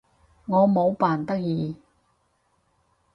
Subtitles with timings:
[0.47, 1.75] 我冇扮得意